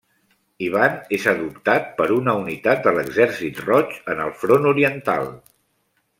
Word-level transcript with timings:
Ivan 0.67 0.95
és 1.17 1.27
adoptat 1.31 1.91
per 1.99 2.07
una 2.15 2.35
unitat 2.39 2.81
de 2.87 2.95
l'Exèrcit 2.97 3.61
Roig 3.67 3.93
en 4.15 4.25
el 4.27 4.35
front 4.47 4.69
oriental. 4.73 5.31